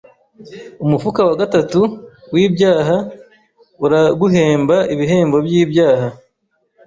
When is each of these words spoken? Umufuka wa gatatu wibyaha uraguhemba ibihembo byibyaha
Umufuka 0.83 1.21
wa 1.27 1.35
gatatu 1.41 1.79
wibyaha 2.33 2.97
uraguhemba 3.85 4.75
ibihembo 4.93 5.37
byibyaha 5.45 6.07